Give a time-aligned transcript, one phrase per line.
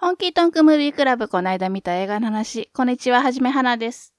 [0.00, 2.70] 本気トンクムービークラブこの間見た映画の話。
[2.72, 4.14] こんにちは、はじめはなです。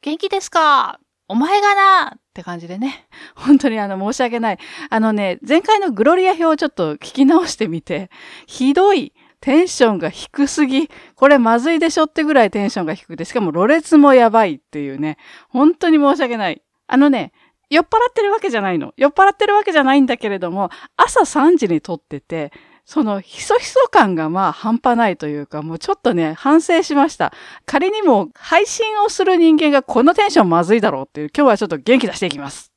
[0.00, 0.98] 元気ですか？
[1.28, 3.06] お前がなって感じでね。
[3.34, 4.58] 本当にあの申し訳ない。
[4.88, 8.08] あのね、前回のグロリア表をちょっと聞き直してみて、
[8.46, 9.12] ひどい。
[9.42, 10.88] テンションが低すぎ。
[11.16, 15.18] これまずいでしょってぐらいテンションが低くて、しかもろれつもやばいっていうね。
[15.50, 16.62] 本当に申し訳ない。
[16.86, 17.32] あのね、
[17.68, 18.94] 酔っ払ってるわけじゃないの。
[18.96, 22.52] 酔っ払ってるわけじゃないんだけれども、朝3時に撮ってて、
[22.90, 27.32] そのひそひそ感がまあ半端ないというか、もうちょっとね、反省しました。
[27.64, 32.72] 仮にも配信をする人間がこのテンションまずいだろうっていう、今日はちょっと元気出していきます。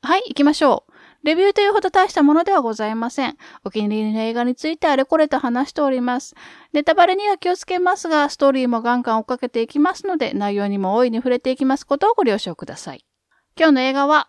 [0.00, 0.92] はい、行きましょう。
[1.24, 3.36] レビューというほど大したものではございません。
[3.64, 6.36] お気に入りの映画についてあれこれと話しております。
[6.72, 13.04] ネタバレには気をつけますが、ストーリーもガンガン追っかけていきますので、内容にも大いに触れていきますことをご了承ください。
[13.56, 14.28] 今日の映画は、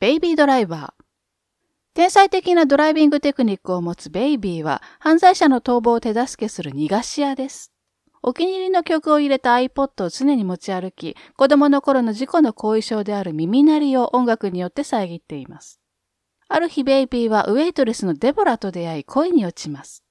[0.00, 0.97] ベイビードライバー。
[1.98, 7.72] 天才的なドライビングテクニックを持つベイビーは、犯罪者の逃亡を手助けする逃がし屋です。
[8.22, 15.80] お気に入りの曲を入れた iPod を常に持ち歩き、子供の頃の事故の後遺症である耳鳴りを音楽によって遮っています。
[16.48, 20.04] ある日ベイビーはウェイトレスのデボラと出会い恋に落ちます。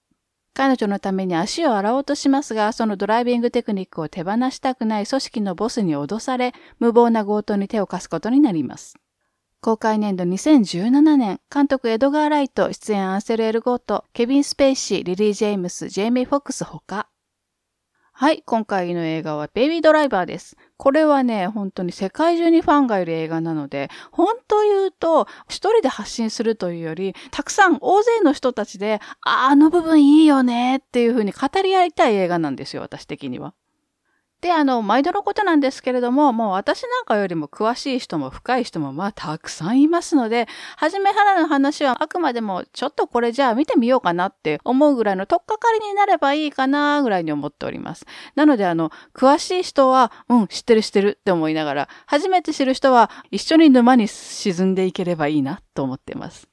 [0.54, 8.98] 彼女のために足を洗おうとしますが、そのドライビングテクニックを手放したくない組織のボスに脅され、無謀な強盗に手を貸すことになります。
[9.60, 17.10] 公開年度2017年、監督エドガー・ライト、出演アンセル・エルゴート、ケビン・スペイシー、リリー・ジェームス、ジェイミー・フォックスほか。
[18.14, 20.58] はい、今回の映画はベイビードライバーです。
[20.78, 33.54] これはね、本当に世界中にファンがいる映画なので、本当言うと、一人で発信するというより、たくさん大勢の人たちで、あ、あの部分いいよねっていう風に語り合いたい映画なんですよ、私的には。
[34.40, 48.06] で、あの、毎度のことなんですけれども、もう私なんかよりも詳しい人も深い人もまあたくさんいますので、はじめはらの話はあくまでもちょっとこれじゃあ見てみようかなって思うぐらいのとっかかりになればいいかなぐらいに思っております。
[48.36, 56.48] なのであの、詳しい人は、うん、知ってる知ってるって思いながら、初めて知る人は一緒に沼に沈んでいければいいなと思っています。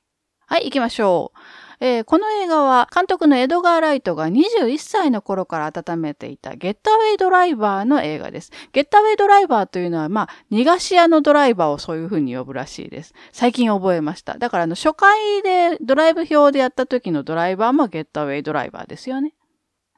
[0.47, 1.64] はい、行きましょう。
[1.81, 8.51] えー、この映画は監督のエドガー・ライトが21歳の頃から温めていたゲッタウェイドライバーの映画です。
[8.73, 13.15] ゲッタウェイドライバーというのは、まあ、逃がし屋のドライバーをそういう風に呼ぶらしいです。
[13.33, 14.39] 最近覚えました。
[14.39, 19.35] だからあの、初回でドライブ表でやった時のドライバーもゲッタウェイドライバーですよね。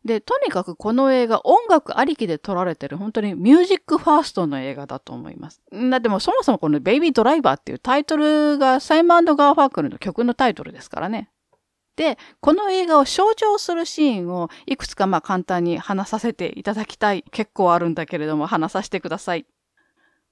[0.06, 5.60] で、とにかくこの映画音楽ありきで撮られてる本当にミュージックファーストの映画だと思います。
[5.90, 11.28] だってもそもそもこのベイビードライバーっていうタイトルがサイモンガーファークルの曲のタイトルですからね。
[11.96, 17.24] で、この映画を象徴するシーンをいくつかまあ簡単に話させていただきたい。
[17.30, 19.46] 結構あるんだけれども話させてください。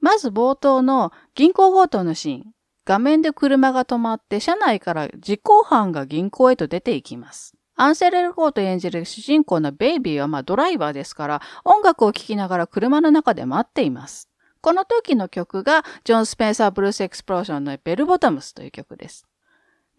[0.00, 2.44] まず冒頭の銀行強盗のシーン。
[2.84, 7.54] 画面で車が止まって車内から実行犯が銀行へと出ていきます。
[7.76, 14.28] アンセレル・コート演じる主人公のベイビーはまあドライバーですから音楽を聴きながら車の中で待っています。
[14.60, 19.26] この時の曲がジョン・スペンサー・ブルース・エクスプローションのベル・ボトムスという曲です。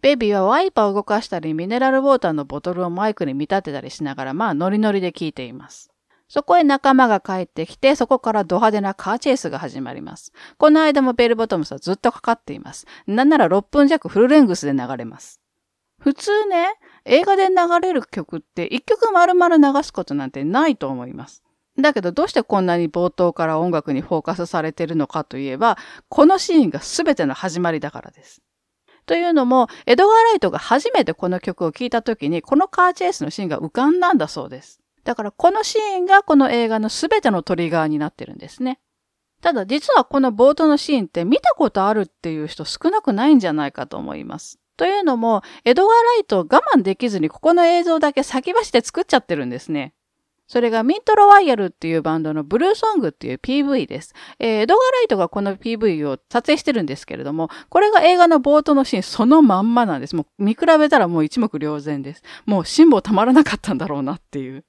[0.02, 5.90] ベビーはワイパーを動かしたり、ミネラルウォーターのボトルをマイクに見立てたりしながら、まあノリノリで聞いています。
[6.28, 10.32] そこへ仲間が帰ってきて、そこからド派手なカーチェイスが始まります。
[10.58, 12.86] この間もベルボトムスはずっとかかっています。
[13.06, 15.40] なんなら6分弱フルレングスで流れます。
[16.00, 16.74] 普通ね、
[17.04, 21.42] 映画で流れる曲って1曲丸々流すことなんてないと思います。
[21.78, 28.42] だけどどうしてこんなに冒頭から音楽にフォーカスされてるのかといえば、このシーンが全ての始まりだからです。
[29.06, 34.80] というのも、エドガー・ライトが初めてこの曲を聴いた時に、このカーチェイスのシーンが浮かんだんだそうです。
[35.04, 38.80] だからこのシーンがこの映画の全てのトリガーになってるんですね。
[39.40, 44.58] ただ実はこの冒頭のシーンって見たことあるっていう人少なくないんじゃないかと思います。
[44.76, 49.94] というのも、エドガー・ライトを我慢できずにここの映像だけ先走って作っちゃってるんですね。
[50.46, 54.14] それがミントロワイヤルっていうバンドのブルーソングっていう PV です。
[54.38, 60.14] えー、エドガ・ライトがこの PV を撮影してるんですけれども、これが映画の冒頭のシーンそのまんまなんです。
[60.14, 62.22] もう見比べたらもう一目瞭然です。
[62.44, 64.64] もう辛抱たまらなかったんだろうなっていう。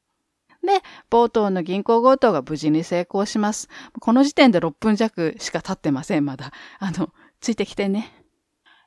[0.63, 3.69] で、冒頭の銀行強盗が無事に成功します。
[3.99, 6.51] この時点で6分弱しか経ってません、まだ。
[6.79, 8.11] あの、ついてきてね。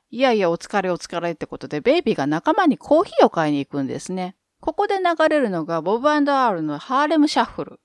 [0.09, 4.35] いやいや、お疲れお疲れってことで、ベイビーが仲間にコーヒーを買いに行くんですね。
[4.61, 7.79] ここで流れるのがボブアールのハーレムシャッフル。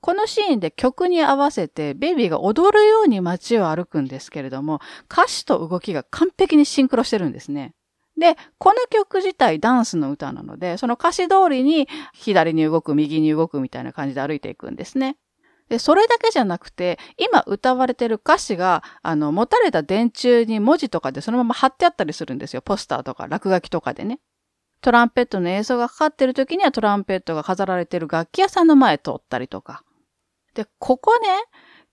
[0.00, 4.80] このシーンで曲に合わせてベイビーが踊るように街を歩くんですけれども、
[5.10, 7.72] 歌詞と動きが完璧にシンクロしてるんですね。
[8.18, 15.16] で、この曲自体ダンスの歌なので、その歌詞通りに左に動く、右に動くみたいな感じで歩いていくんですね。
[15.68, 22.62] で、それだけじゃなくて、今歌われてる歌詞が、あの、持たれた電柱に文字とかでそのまま貼ってあったりするんですよ。
[22.62, 24.18] ポスターとか落書きとかでね。
[24.80, 29.82] トランペットの演奏がかかってる時にはトランペットが飾られてる楽器屋さんの前通ったりとか。
[30.54, 31.28] で、ここね、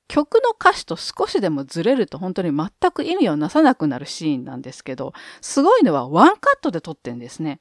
[0.07, 7.59] 曲の歌詞と少しでもずれると本当に全く意味をなさなくなるシーンなんですけど、すごいのはワンカットで撮ってんですね。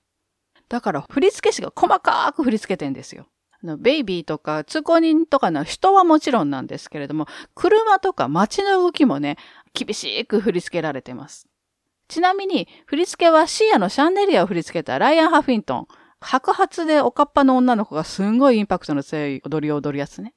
[0.69, 3.27] だから振付師が細かく振り付けてんですよ。
[3.79, 9.39] ベイビーとか通行人とかの人はもちろんなんですけれども、車とか街の動きもね、
[9.73, 11.49] 厳しく振り付けられてます。
[12.09, 15.89] ちなみに、振り付けはシーアのシャンデリアを振り付けたライアン・ハフィントン。
[16.21, 20.35] 白髪でおかっぱの女の子がすんごいインパクトの強い踊りを踊るやつね。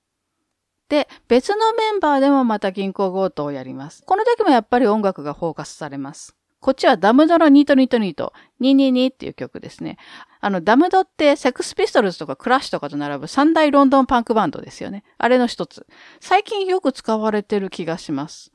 [0.89, 4.03] で、別のメンバーでもまた銀行強盗をやります。
[4.05, 6.35] この時もやっぱり音楽がフォーカスされます。
[6.59, 9.97] こっちはダムドのニートニートニート、222っていう曲ですね。
[10.41, 15.03] あの、ダムドってセックスピストルズとかクラッシュとかと並ぶ三大ロンドンパンクバンドですよね。
[15.17, 15.85] あれの一つ。
[16.19, 18.51] 最近よく使われてる気がします。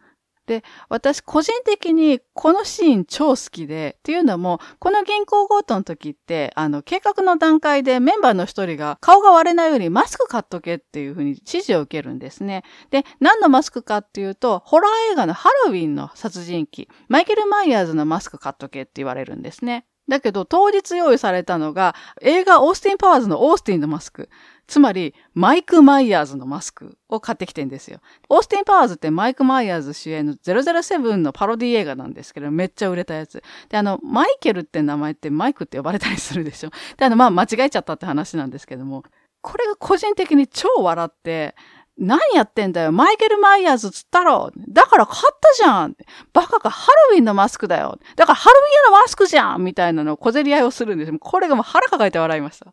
[0.47, 12.65] で、私個人的にこのシーン超好きで、っていうのも、この銀行強盗の時って、あの、計画の段階でメンバーの一人が顔が割れないようにマスク買っとけっていうふうに指示を受けるんですね。
[12.91, 19.87] で、何のマスクかっていうと、ホラー映画のハロウィンの殺人鬼、マイケル・マイヤーズのマスク買っとけって言われるんですね。
[20.09, 24.29] だけど、当日用意されたのが、映画オースティン・パワーズのオースティンのマスク。
[24.67, 28.01] つまり、マイク・マイヤーズのマスクを買ってきてんですよ。
[28.29, 33.43] オースティン・パワーズってマイク・マイヤーズ主演の007のパロディ映画なんですけど、めっちゃ売れたやつ。
[33.69, 36.71] で、あの、マイケルって名前ってマイクって呼ばれたりするでしょ。
[36.97, 39.05] で、あの、まあ、間違えちゃったって話なんですけども、
[39.43, 41.55] これが個人的に超笑って、
[41.99, 45.97] 何やってんだよマイケル・マイヤーズつったろだから買ったじゃん
[46.33, 51.13] バカかハロウィンのマスクだよだからハロウィンのマスクじゃんみたいなのを小競り合いをするんです。
[51.19, 52.73] これがもう腹抱えて笑いました。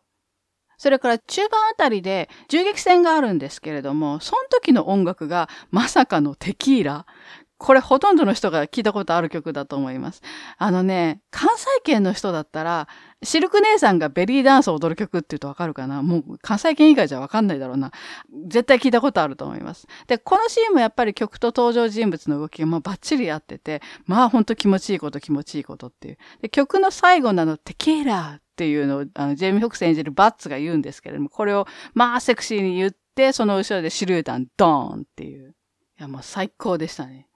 [0.78, 7.06] それから中盤あたりで銃撃戦があるんですけれども、その時の音楽がまさかのテキーラ。
[7.60, 10.22] これほとんどの人が聞いたことある曲だと思います。
[10.56, 12.88] あのね、関西圏の人だったら、
[13.22, 16.02] シルク姉さんがベリーダンスを踊る曲って言うとわかるかな？
[16.02, 17.92] もう関西圏以外じゃわかんないだろうな。
[18.46, 19.86] 絶対聞いたことあると思います。
[20.06, 26.18] で、このシーンもやっぱり曲と登場人物の動きがまあバッチリ合ってて、まあほんと気持ちいいこと気持ちいいことっていう。
[26.40, 35.50] で、曲の最後なのテキーラーっていうのを、あの、ジェイミー・フォックス演じるバッツが言うんですけれども、これをまあセクシーに言って、その後ろで手榴弾ドーンっていう。
[35.98, 37.26] いや、もう最高でしたね。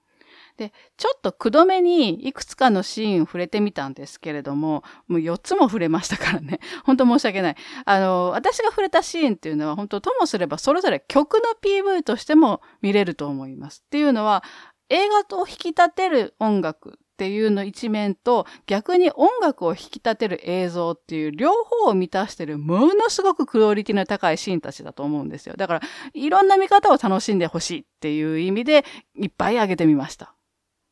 [0.56, 6.61] で、ちょっとくどめにいくつかのシーン触れてみたんですけれども、もう4つも触れましたからね。
[6.85, 7.56] 本当申し訳ない。
[7.85, 13.83] あの、私が触れたシーンっていうのは本当ともすればそれぞれ曲の PV としても見れると思います。
[13.85, 14.45] っていうのは、
[14.91, 25.55] 映画と引き立てる音楽っていうの一面と逆に音楽を引き立てる映像っていう両方を満たしてるものすごくクオリティの高いシーンたちだと思うんですよ。
[25.56, 25.81] だから
[26.12, 28.85] いろんな見方を楽しんでほしいっていう意味で
[29.17, 30.35] いっぱいあげてみました。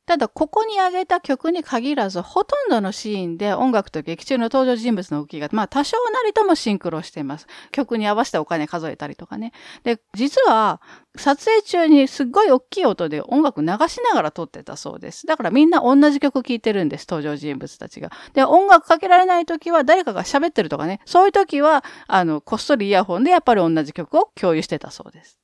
[0.04, 7.46] ただ、ここに挙げた曲に限らず、ほとんどのシーンで音楽と劇中の登場人物の動きが、まあ多少なりともシンクロしています。
[7.70, 9.52] 曲に合わせてお金数えたりとかね。
[9.84, 10.81] で、実は、
[11.16, 15.26] 撮影中にすっごい大きい音で音楽流しながら撮ってたそうです。
[15.26, 18.10] だからみんな同じ曲聴いてるんです、登場人物たちが。
[18.32, 21.00] で、音楽かけられない時は誰かが喋ってるとかね。
[21.04, 25.42] そういう時は、あの、こっそりイヤホンでやっぱり同じ曲を共有してたそうです。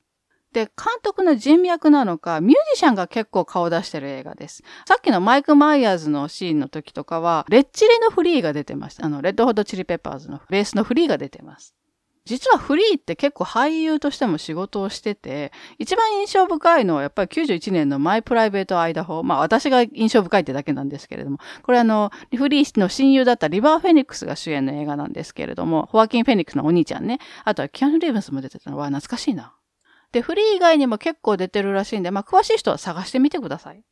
[0.53, 4.63] で、監督の人脈なのか、ミュージシャンが結構顔出してる映画です。
[4.87, 9.05] さっきのマイク・マイヤーズのシーンの時とかは、レッチリのフリーが出てました。
[9.05, 11.75] あの、レッドホットチリペッパーズのベースのフリーが出てます。
[12.29, 19.23] 実はフリーって結構俳優としても仕事をしてて、一番印象深いのはやっぱり91年のマイプライベートアイダホ。
[19.23, 27.17] まあ私が印象深いってだけなんですけれども、これあの、フリーの親友だったリバー・フェニックスが主演の映画なんですけれども、ホアキン・フェニックスのお兄ちゃんね。
[27.45, 29.55] あとはキアヌ・リーブンスも出てたのは懐かしいな。
[30.11, 33.83] で、フリー以外にも結構出てるらしいんで、まあ、詳しい人は探してみてください。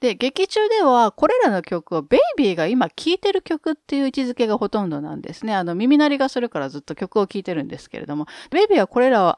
[0.00, 5.54] で、劇中では、これらの曲をベイビーが今聴いてる曲っていう位置づけがほとんどなんですね。
[5.54, 9.34] あの、耳鳴りがするからずっと曲を聴いてるんですけれども、ベイビーはこれらを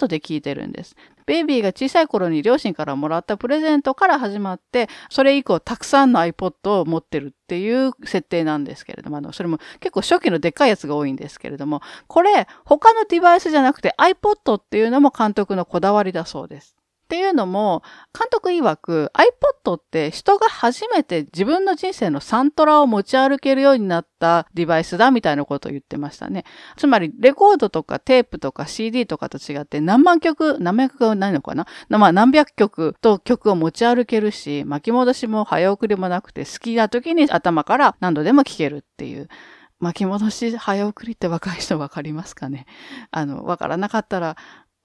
[0.00, 0.96] iPod で聴いてるんです。
[1.26, 16.79] ベイビーが小さい頃に両親からもらったプレゼントから始まって、それ以降たくさんの iPod を持ってるっていう設定なんですけれども、あの、それも結構初期のでっかいやつが多いんですけれども、これ、他のデバイスじゃなくて iPod っていうのも監督のこだわりだそうです。
[17.10, 17.82] っていうのも、
[18.16, 19.10] 監督曰く
[19.64, 26.44] iPod って人が初めて自分の人生のサントラを持ち歩けるようになったデバイスだみたいなことを言ってましたね。
[26.76, 31.66] つまり、レコードとかテープとか CD とかと違って何万曲、何万曲がないのかな？
[31.88, 39.28] まあ何百曲と曲を持ち歩けるし、巻き戻しも早送りもなくて好きな時に頭から何度でも聴けるっていう。
[39.80, 42.66] 巻き戻し早送りって若い人わかりますかね？
[43.10, 44.36] あの、わからなかったら、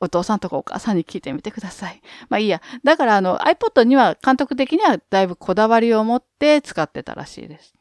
[0.05, 2.01] お父さんとかお母さんに聞いてみてください。
[2.29, 2.62] まあいいや。
[2.83, 7.75] だからあの iPod には監督的にはだいぶこだわりを持って使ってたらしいです。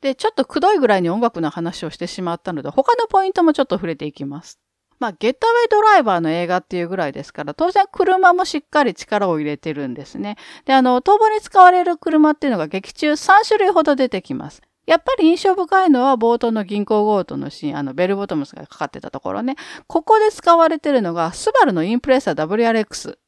[0.00, 4.60] で、ちょっとくどいぐらいに音楽の話をしてしまったので、他のポイントもちょっと触れていきます。
[4.98, 10.36] まあ、ゲットウェイドライバーの映画っていうぐらいですから、当然車もしっかり力を入れてるんですね。
[10.64, 14.62] で、あの、逃亡に使われる車っていうのが劇中3種類ほど出てきます。
[14.86, 19.56] やっぱり印象深いのは冒頭の銀行強盗のシーン、あの、ベルボトムスがかかってたところね。
[19.88, 23.18] ここで使われてるのが、スバルのインプレッサー WRX。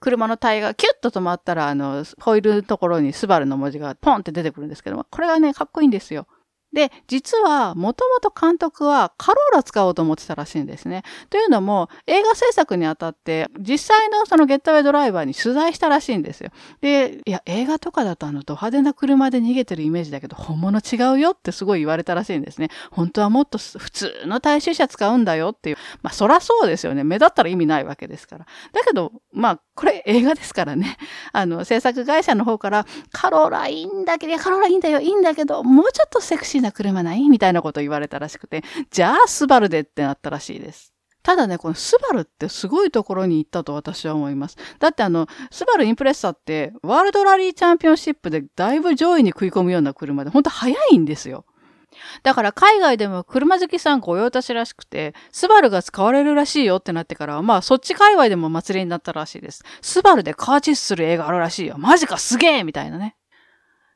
[0.00, 6.26] 車のタイヤがキュッと止まったら、あの、ホイールのところにスバルの文字がポンって出てくるんですけども、これがね、かっこいいんですよ。
[6.72, 11.02] で、実は、もともと監督はカローラ使おうと思ってたらしいんですね。
[11.28, 16.50] というのも、映画制作にあたって、実際のそのゲットウェイドライバーに取材したらしいんですよ。
[16.80, 22.68] で、いや、映画とかだとあの、ド派手な車で逃げてるイメージだけど、本物違うよってすごい言われたらしいんですね。
[22.90, 25.76] 本当はもっと普通の大衆車使うんだよっていう。
[26.02, 27.02] まあ、そらそうですよね。
[27.02, 28.46] 目立ったら意味ないわけですから。
[28.72, 30.98] だけど、まあ、これ映画ですからね。
[31.32, 37.30] あの、制作会社の方から、カローラいいんだけど、カローラいいんだよ、いいんだけど、もうちょっとセクシーな車ない？
[37.30, 40.92] みたいなこと言われたらしくて、じゃあスバルでってなったらしいです。
[41.22, 44.58] ただね、このスバルってすごいところに行ったと私は思います。
[44.78, 51.46] だってあの、スバルインプレッサって、ワールドラリーチャンピオンシップでだいぶ上位に食い込むような車で、ほんと速いんですよ。
[52.22, 59.64] だから海外でも車好きさん御用達らしくて、スバルが使われるらしいよってなってから、まあそっち界隈でも祭りになったらしいです。
[59.82, 61.76] スバルでカーチェスする映画あるらしいよ。
[61.78, 63.16] マジかすげえみたいなね。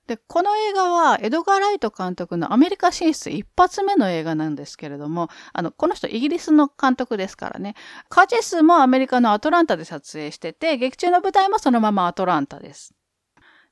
[0.06, 7.74] で、この映画は、エドガー・ライト監督のアメリカ進出一発目の映画なんですけれども、あの、この人イギリスの監督ですからね。
[8.10, 12.92] カーチェスもアメリカのアトランタで撮影してて、劇中の舞台もそのままアトランタです。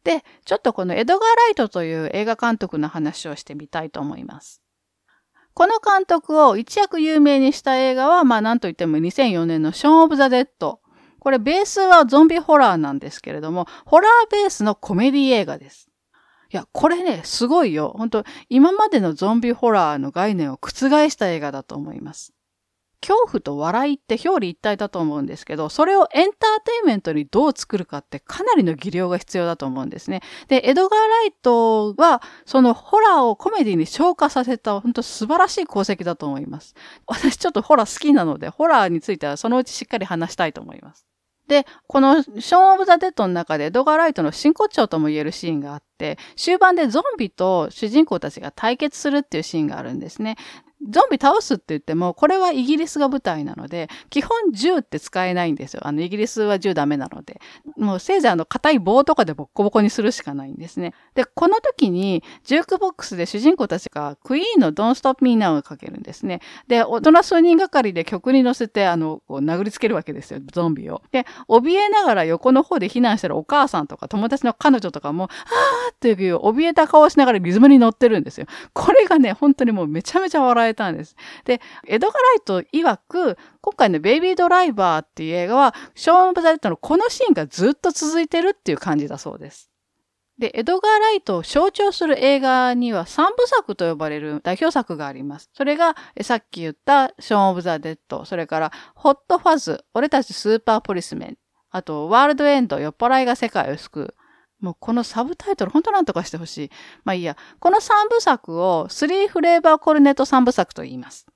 [0.05, 4.63] で、ちょっとこのエドガー・ライトという映画監督の話をしてみたいと思います。
[5.55, 10.81] この監督を一躍有名にした映画は、まあなんといっても2004年のショーン・オブ・ザ・デッド。
[11.21, 15.89] これベースはゾンビホラーなんですけれども、ホラーベースのコメディ映画です。
[16.53, 17.95] いや、これね、すごいよ。
[17.97, 20.71] 本当今までのゾンビホラーの概念を覆
[21.09, 22.35] した映画だと思います。
[23.03, 30.23] 恐怖と笑いって表裏一体だと思うんですけど、それをエンターテインメントにどう作るかってかなりの技量が必要だと思うんですね。
[30.49, 36.75] で、エドガー・ライトは、そのホラーをコメディに昇華させた、本当素晴らしい功績だと思います。
[37.07, 41.05] 私ちょっとホラー好きなので、ホラーについてはそのうちしっかり話したいと思います。
[41.49, 50.37] で、このショーン・オブ・ザ・デッドの中でエドガー・ライトの真骨頂とも言えるシーンがあって、終盤でゾンビと主人公たちが対決するっていうシーンがあるんですね。
[50.91, 55.81] ゾンビ倒すって言っても、これはイギリスが舞台なので、基本銃って使えないんですよ。
[55.85, 57.41] あの、イギリスは銃ダメなので。
[57.77, 60.95] もうせいぜいあの、硬い棒とかでボッコボコにするしかないんですね。
[61.15, 66.41] で、この時に、ジュークボックスで主人公たちがクイーンの Don't Stop Me Now をかけるんですね。
[66.69, 71.03] で、大人数人がかりで曲に乗せて、あの、こう殴りつけるわけですよ、ゾンビを。
[71.13, 78.47] で、怯えながら横の方で避難してるお母さんとか友達の彼女とかも、あーっていう怯えた顔をしながらリズムに乗ってるんですよ。
[78.73, 81.17] これがね、本当にもうめちゃめちゃ笑えたんです。
[81.45, 89.71] で、エドガーライト曰く、今回のベイビードライバーっていう映画は、ショーン・オブ・ザ・レッドのこのシーンがずっと続いてるっていう感じだそうです。
[90.39, 95.51] で、エドガー・ライトを象徴する映画には三部作と呼ばれる代表作があります。
[95.53, 101.39] それが、さっき言ったショーン・オブ・ザ・デッド、それから、ホット・ファズ、俺たちスーパーポリスメン、
[101.71, 104.15] あと、ワールド・エンド、酔っ払いが世界を救う。
[104.63, 106.71] もうこのサブタイトル、本当なんとかしてほしい。
[107.05, 107.37] まあいいや。
[107.59, 111.27] この三部作を、スリーフレーバーコルネット三部作と言います。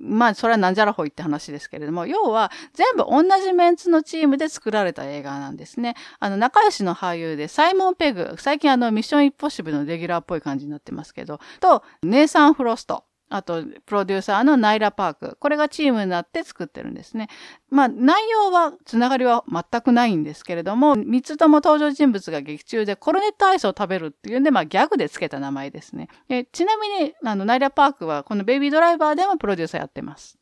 [0.00, 5.94] まあ、それはなんじゃらほいって話ですけれども、要は全部同じメンツのチームで作られた映画なんですね。
[6.18, 13.04] あの、仲良しの俳優でサイモン・ペグ、最近あの、ミッション・インポッシブルのレギュラーっぽい感じになってますけど、と、ネイサン・フロスト。
[13.30, 15.36] あと、プロデューサーのナイラ・パーク。
[15.38, 17.28] これがチームになって作ってるんですね。
[17.70, 26.08] まあ、内容は、つながりは全くないんですけれども、三つとも登場人物が劇中でコロネットアイスを食べるっていうんで、まあ、ギャグで付けた名前ですね。
[26.28, 30.36] えちなみに、あの、ナイラ・パークは、このベイビードライバーでもプロデューサーやってます。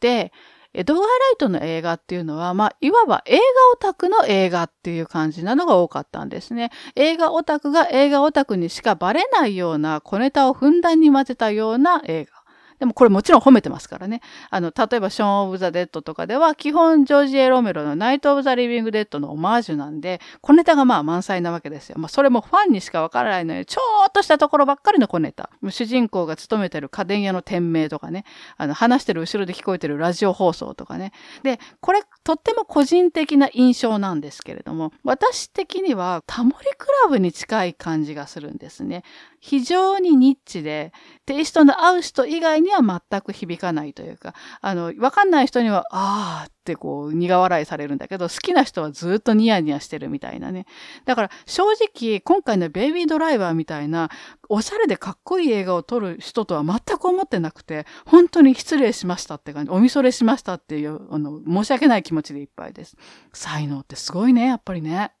[0.00, 0.30] で、
[0.76, 3.42] エドガー・ライトの映画っていうのは、まあ、いわば映画
[3.72, 6.70] オタクの映画っていう感じなのが多かったんですね。
[6.96, 12.35] 映画オタクが映画オタクにしかバレないような小ネタをふんだんに混ぜたような映画。
[12.78, 14.20] でもこれもちろん褒めてますからね。
[14.50, 21.96] あの、例えばショーン・オブ・ザ・デッドとかでは、基本ジョージ・エロメロのナイト・オブ・ザ・リビング・デッドのオマージュなんで、小ネタがまあ満載なわけですよ。
[21.98, 25.50] まあそれもファンにしかわからないので、ちょっとしたところばっかりの小ネタ。
[25.70, 28.24] 主人公が勤めてる家電屋の店名とかね、
[28.56, 31.12] あの、話してる後ろで聞こえてるラジオ放送とかね。
[31.42, 39.02] で、これとっても個人的な印象なんですけれども、私的にはタモリクラブに近い感じがするんですね。
[39.40, 40.92] 非常にニッチで、
[41.24, 50.66] テイストの合う人以外にには全く響かないというか、あの、わかんない人には、あーってこう、苦笑いされるんだけど、好きな人はずっとニヤニヤしてるみたいなね。
[51.06, 54.10] だから正直、今回のベイビードライバーみたいな、
[54.48, 62.96] おしゃれでかっこいい映画を撮る人とは全く思ってなくて、本当に失礼しましたって感じ、おみそれしましたっていう、あの、申し訳ない気持ちでいっぱいです。
[63.32, 65.12] 才能ってすごいね、やっぱりね。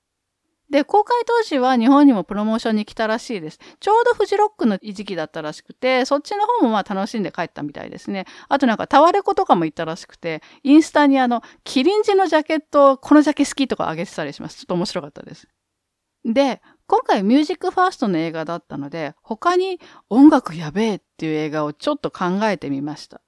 [0.70, 3.58] で、公開当時は日本にもプロモーションに来たらしいです。
[3.78, 8.26] ちょうどフジロックの時期だったらしくて、そっちの方もまあ楽しんで帰ったみたいですね。
[8.48, 14.58] あとなんかタワレコとかも行ったらしくて、インスタにあの、キリンジのジャケット、このジャケ好きとか上げてたりします。
[14.58, 15.46] ちょっと面白かったです。
[16.24, 19.80] で、今回ミュージックファーストの映画だったので、他に
[20.10, 23.20] 音楽やべえっていう映画をちょっと考えてみました。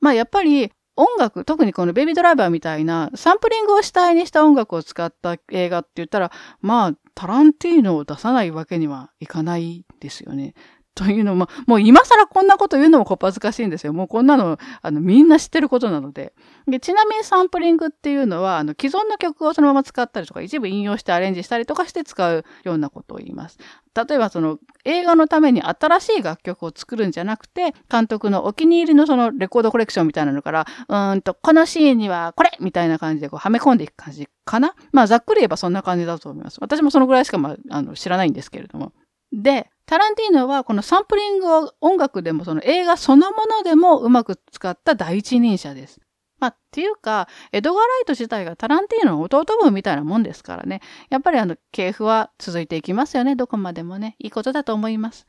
[0.00, 6.30] まあやっぱり音楽、特にこのベビードライバーみたいなサンプリングを主体にした音楽を使った映画って言ったら、
[6.60, 10.54] まあ、タランティーノを出さないわけにはいかないですよね。
[10.94, 13.94] というのも、もう今更こんなこと言うのもこっぱずかしいんですよ。
[13.94, 16.34] もうこんなの、あの、みんな知ってることなので。
[16.66, 23.58] でちなみにサンプリングっていうのは、あの、既存の曲をそのまま使ったりとか、一部引用してアレンジしたりとかして使うようなことを言います。
[23.94, 36.58] 例えばその、映画のために新しい楽曲を作るんじゃなくて、監督のお気に入りのそのレコードコレクションみたいなのから、うんと、このシーンにはこれみたいな感じでこう、はめ込んでいく感じかなまあ、ざっくり言えばそんな感じだと思います。
[36.60, 38.92] 私もそのぐらいしか、まあ、あの、知らないんですけれども。
[39.32, 46.00] で、タランティーノはこのサンプリングを音楽でもその映画そのものでもうまく使った第一人者です。
[46.38, 50.80] まあ、っていうか、エドガー・ライト自体がタランティーノの弟分みたいなもんですからね。
[51.08, 53.36] やっぱりあの、系譜は続いていきますよね。
[53.36, 54.16] どこまでもね。
[54.18, 55.26] いいことだと思います。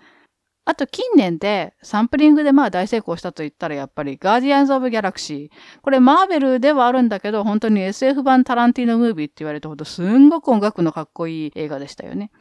[0.66, 5.82] あと近年でサンプリングでまあ大成功したと言ったらやっぱりガーディアンズ・オブ・ギャラクシー。
[5.82, 12.32] これマーベルではあるんだけど本当に SF 版タランティーノムービーって言われたほどすんごく音楽のかっこいい映画でしたよね。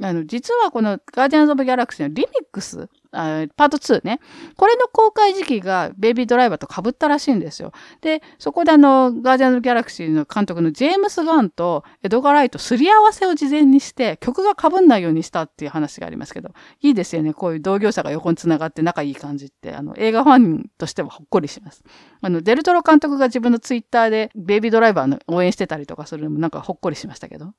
[0.00, 4.20] あの、実はこのガーディアンズ・オブ・ギャラクシーのリミックス、あパート2ね。
[4.56, 7.72] これの公開時期がベイビードライバーと被ったらしいんですよ。
[8.00, 16.50] で、そこであの、ガーディアンズ・ギャラクシーの監督のジェームス・ガンとエドガー・ライトすり合わせを事前にして曲が被んないようにしたっていう話がありますけど、
[16.80, 17.34] いいですよね。
[17.34, 21.82] こういう同業者が横に繋がって仲いい感じって、あの、映画ファンとしてはほっこりします。
[22.20, 27.52] あの、デルトロ監督が自分のツイッターでベイビードライバーの応援してたりとかするのもなんかほっこりしましたけど。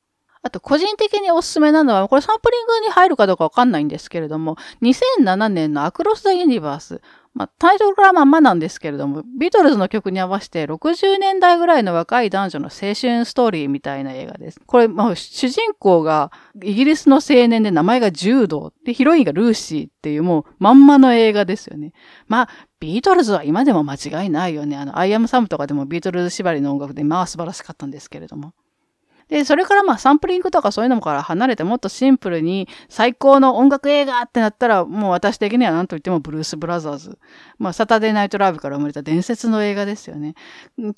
[0.46, 7.02] あと、個人的におすすめなのは、これサンプリングに入るかどうかわかんないんですけれども、2007年のアクロス・ザ・ユニバース。
[7.34, 14.62] まあ、タイトルからまんまなんですけれども、ビートルズの曲に合わせて60年代ぐらいの若い男女の青春ストーリーみたいな映画です。
[14.68, 16.32] これ、まあ、主人公が
[16.64, 21.92] イギリスの青年で名前がジュードで、ヒロインがルーシーっていうもうまんまの映画ですよね。
[22.28, 24.78] まあ、ビートルズは今でも間違いないよね。
[24.78, 28.54] あの、アイアムサムとかでもビートルズ縛りの音楽でまあ素晴らしかったんですけれども。
[29.30, 37.18] で、それからまあサンプリングとかそういうのから離れてもっとシンプルに最高の音楽映画ってなったらもう私的には何と言ってもブルース・ブラザーズ。
[37.58, 40.36] まあサタデーナイトラブから生まれた伝説の映画ですよね。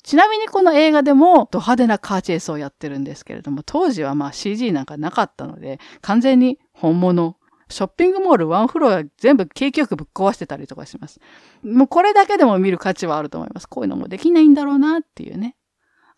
[0.02, 7.36] ちなみにこの映画でもド派手なカーチェイスをやってるんですけれども、当時はまあ CG なんかなかったので完全に本物。
[7.70, 11.20] ショッピングモールワンフロア全部景気よくぶっ壊してたりとかします。
[11.62, 13.68] もうこれだけでも見る価値はあると思います。
[13.68, 15.54] こういうのもできないんだろうなっていうね。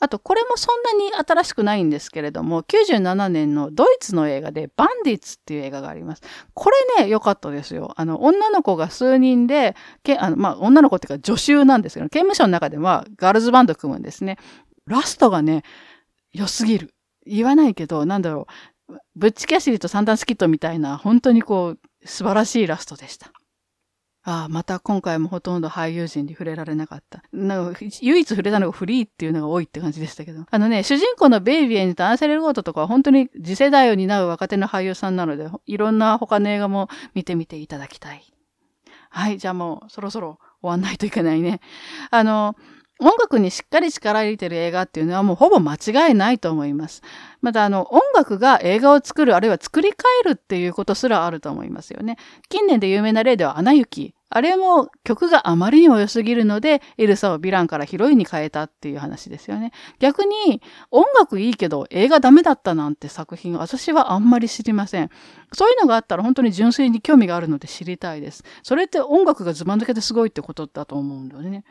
[0.01, 6.23] あと、これもそんなに新しくないんですけれども、97年のドイツの映画で、バンディッツっていう映画があります。
[6.55, 7.93] これね、良かったですよ。
[7.97, 14.39] あの、女の子が数人で、けあのまあ、女の子っていうか助手なんですけど、刑務所の中ではガールズバンド組むんですね。
[14.87, 15.65] ラストがね、
[16.33, 16.95] 良すぎる。
[17.27, 18.47] 言わないけど、なんだろ
[18.89, 18.95] う。
[19.15, 23.31] ブッチキャシリとサンダンスキットみたいな、本当にこう、素晴らしいラストでした。
[24.23, 27.23] ああ、また今回もほとんど俳優陣に触れられなかった。
[27.33, 30.45] なんか唯一触れたのがフリーっていうのが多いって感じでしたけど。
[30.51, 38.23] あのね、主人公のベイビー演じたアンセレル・ゴートとかは本当に次世代を担う若手の俳優さんなので、いろんな他の映画も見てみていただきたい。
[39.09, 41.61] はい、じゃあもうそろそろ終わんないといけないね。
[42.11, 42.57] あの、
[43.01, 47.03] 音楽にしっかり力入れてる映画っていうのはもうほぼ間違いないと思います。
[47.41, 49.97] またあの音楽が映画を作るあるいは作り変
[50.33, 52.17] えるっていうことすらあると思いますよね。
[52.49, 54.15] 近年で有名な例ではアナ雪。
[54.33, 59.73] あれも曲があまりにも良すぎるので、エルサをヴィランからヒロインに変えたっていう話ですよね。
[59.99, 65.11] 逆に、音楽いいけど映画ダメだったなんて作品、私はあんまり知りません。
[65.53, 68.45] そういうのがあったら本当に純粋に興味があるので知りたいです。
[68.63, 71.65] それって音楽がズバ抜けてすごいってことだと思うんだよね。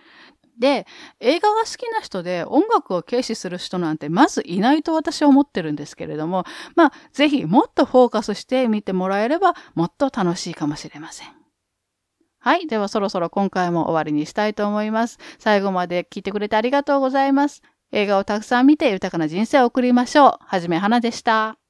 [0.59, 0.85] で、
[1.19, 6.43] 映画が好きな人で音楽を軽視する人なんてまずいないと私は思ってるんですけれども、
[6.75, 11.29] まあ、ぜひもっとフォーカスして見てもらえればもっと楽しいかもしれません。
[12.41, 12.67] はい。
[12.67, 15.17] ではそろそろ今回も終わりにしたいと思います。
[15.39, 17.61] 最後まで聞いてくれてありがとうございます。
[17.91, 20.37] 映画をたくさん見て豊かな人生を送りましょう。
[20.39, 21.68] はじめはなでした。